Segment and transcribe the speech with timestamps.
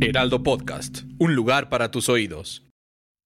[0.00, 2.64] Heraldo Podcast, un lugar para tus oídos.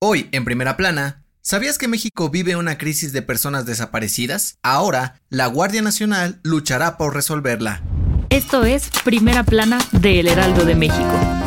[0.00, 4.58] Hoy, en primera plana, ¿sabías que México vive una crisis de personas desaparecidas?
[4.62, 7.82] Ahora, la Guardia Nacional luchará por resolverla.
[8.28, 11.45] Esto es Primera Plana de El Heraldo de México.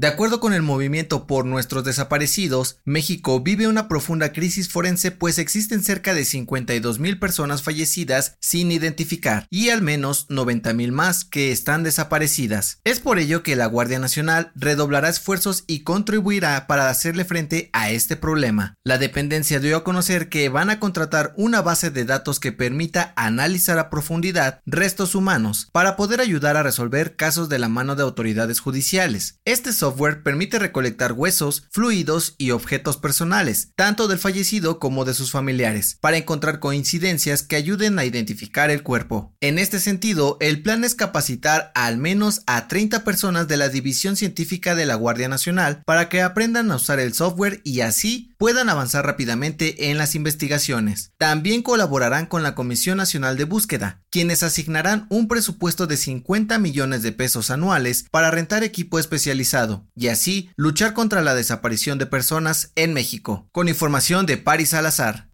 [0.00, 5.40] De acuerdo con el movimiento por nuestros desaparecidos, México vive una profunda crisis forense pues
[5.40, 11.24] existen cerca de 52 mil personas fallecidas sin identificar y al menos 90 mil más
[11.24, 12.78] que están desaparecidas.
[12.84, 17.90] Es por ello que la Guardia Nacional redoblará esfuerzos y contribuirá para hacerle frente a
[17.90, 18.74] este problema.
[18.84, 23.14] La dependencia dio a conocer que van a contratar una base de datos que permita
[23.16, 28.04] analizar a profundidad restos humanos para poder ayudar a resolver casos de la mano de
[28.04, 29.40] autoridades judiciales.
[29.44, 35.98] Este permite recolectar huesos, fluidos y objetos personales, tanto del fallecido como de sus familiares,
[36.00, 39.34] para encontrar coincidencias que ayuden a identificar el cuerpo.
[39.40, 44.16] En este sentido, el plan es capacitar al menos a 30 personas de la División
[44.16, 48.68] Científica de la Guardia Nacional para que aprendan a usar el software y así puedan
[48.68, 51.12] avanzar rápidamente en las investigaciones.
[51.18, 57.02] También colaborarán con la Comisión Nacional de Búsqueda, quienes asignarán un presupuesto de 50 millones
[57.02, 62.72] de pesos anuales para rentar equipo especializado y así luchar contra la desaparición de personas
[62.74, 63.48] en México.
[63.52, 65.30] Con información de Paris Salazar.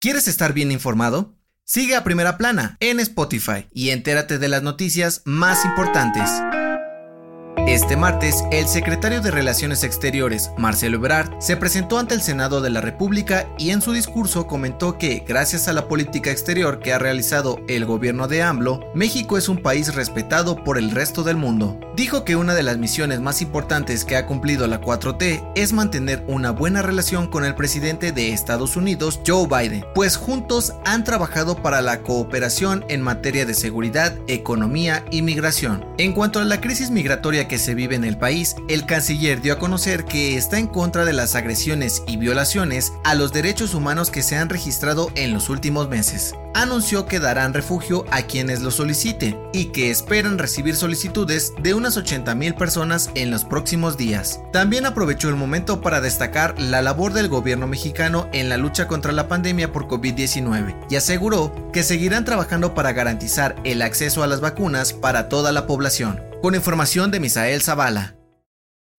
[0.00, 1.34] ¿Quieres estar bien informado?
[1.64, 6.30] Sigue a Primera Plana en Spotify y entérate de las noticias más importantes.
[7.78, 12.70] Este martes, el secretario de Relaciones Exteriores, Marcelo Ebrard, se presentó ante el Senado de
[12.70, 16.98] la República y en su discurso comentó que, gracias a la política exterior que ha
[16.98, 21.78] realizado el gobierno de AMLO, México es un país respetado por el resto del mundo.
[21.94, 26.24] Dijo que una de las misiones más importantes que ha cumplido la 4T es mantener
[26.26, 31.62] una buena relación con el presidente de Estados Unidos, Joe Biden, pues juntos han trabajado
[31.62, 35.86] para la cooperación en materia de seguridad, economía y migración.
[35.96, 39.54] En cuanto a la crisis migratoria que se vive en el país, el canciller dio
[39.54, 44.10] a conocer que está en contra de las agresiones y violaciones a los derechos humanos
[44.10, 46.34] que se han registrado en los últimos meses.
[46.54, 51.96] Anunció que darán refugio a quienes lo soliciten y que esperan recibir solicitudes de unas
[51.96, 54.40] 80 mil personas en los próximos días.
[54.52, 59.12] También aprovechó el momento para destacar la labor del gobierno mexicano en la lucha contra
[59.12, 64.40] la pandemia por COVID-19 y aseguró que seguirán trabajando para garantizar el acceso a las
[64.40, 66.20] vacunas para toda la población.
[66.40, 68.17] Con información de Misael Zavala.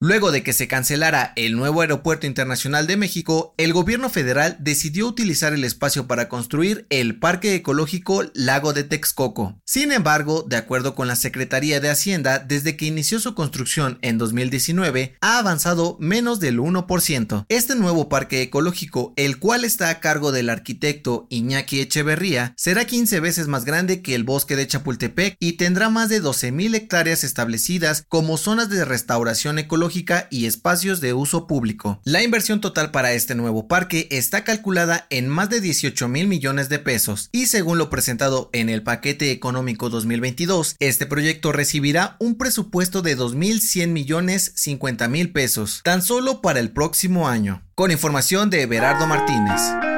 [0.00, 5.08] Luego de que se cancelara el nuevo Aeropuerto Internacional de México, el gobierno federal decidió
[5.08, 9.60] utilizar el espacio para construir el Parque Ecológico Lago de Texcoco.
[9.64, 14.18] Sin embargo, de acuerdo con la Secretaría de Hacienda, desde que inició su construcción en
[14.18, 17.46] 2019, ha avanzado menos del 1%.
[17.48, 23.18] Este nuevo parque ecológico, el cual está a cargo del arquitecto Iñaki Echeverría, será 15
[23.18, 28.04] veces más grande que el bosque de Chapultepec y tendrá más de 12.000 hectáreas establecidas
[28.08, 29.87] como zonas de restauración ecológica
[30.30, 32.00] y espacios de uso público.
[32.04, 36.68] La inversión total para este nuevo parque está calculada en más de 18 mil millones
[36.68, 42.36] de pesos y según lo presentado en el paquete económico 2022, este proyecto recibirá un
[42.36, 47.62] presupuesto de 2.100 millones 50 mil pesos tan solo para el próximo año.
[47.74, 49.97] Con información de Everardo Martínez.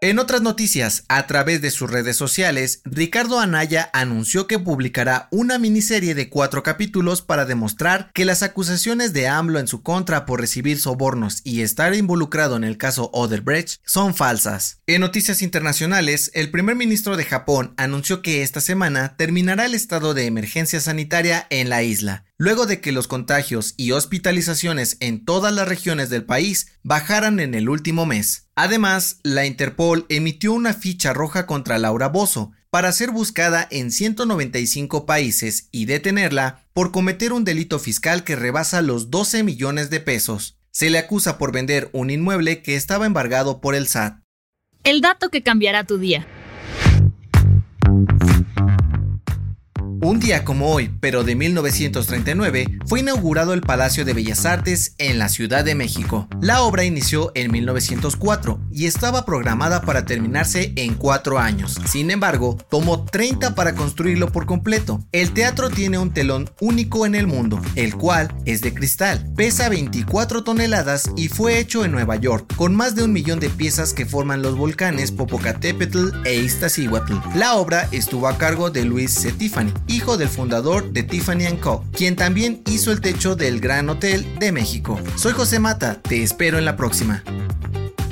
[0.00, 5.58] En otras noticias, a través de sus redes sociales, Ricardo Anaya anunció que publicará una
[5.58, 10.40] miniserie de cuatro capítulos para demostrar que las acusaciones de AMLO en su contra por
[10.40, 14.78] recibir sobornos y estar involucrado en el caso Oderbrecht son falsas.
[14.86, 20.14] En noticias internacionales, el primer ministro de Japón anunció que esta semana terminará el estado
[20.14, 25.52] de emergencia sanitaria en la isla, luego de que los contagios y hospitalizaciones en todas
[25.52, 28.48] las regiones del país bajaran en el último mes.
[28.54, 35.04] Además, la Interpol emitió una ficha roja contra Laura Bozo para ser buscada en 195
[35.04, 40.58] países y detenerla por cometer un delito fiscal que rebasa los 12 millones de pesos.
[40.70, 44.20] Se le acusa por vender un inmueble que estaba embargado por el SAT.
[44.84, 46.26] El dato que cambiará tu día.
[50.08, 55.18] Un día como hoy, pero de 1939, fue inaugurado el Palacio de Bellas Artes en
[55.18, 56.26] la Ciudad de México.
[56.40, 61.78] La obra inició en 1904 y estaba programada para terminarse en cuatro años.
[61.84, 65.04] Sin embargo, tomó 30 para construirlo por completo.
[65.12, 69.68] El teatro tiene un telón único en el mundo, el cual es de cristal, pesa
[69.68, 73.92] 24 toneladas y fue hecho en Nueva York, con más de un millón de piezas
[73.92, 77.12] que forman los volcanes Popocatépetl e Iztaccíhuatl.
[77.34, 79.32] La obra estuvo a cargo de Luis C.
[79.98, 84.52] hijo del fundador de Tiffany Co., quien también hizo el techo del Gran Hotel de
[84.52, 85.00] México.
[85.16, 87.24] Soy José Mata, te espero en la próxima.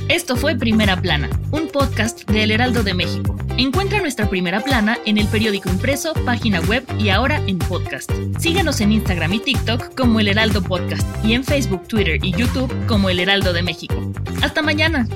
[0.09, 3.37] Esto fue Primera Plana, un podcast de El Heraldo de México.
[3.57, 8.11] Encuentra nuestra Primera Plana en el periódico impreso, página web y ahora en podcast.
[8.41, 12.73] Síguenos en Instagram y TikTok como El Heraldo Podcast y en Facebook, Twitter y YouTube
[12.87, 14.13] como El Heraldo de México.
[14.43, 15.09] Hasta mañana.